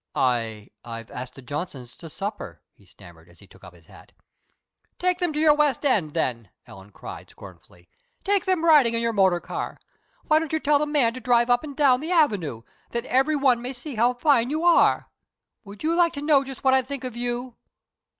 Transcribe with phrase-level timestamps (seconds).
[0.15, 4.13] "I I've asked the Johnsons to supper," he stammered, as he took up his hat.
[4.97, 7.87] "Take them to your west end, then!" Ellen cried, scornfully.
[8.23, 9.79] "Take them riding in your motor car.
[10.25, 13.35] Why don't you tell the man to drive up and down the avenue, that every
[13.35, 15.07] one may see how fine you are!
[15.65, 17.55] Would you like to know just what I think of you?"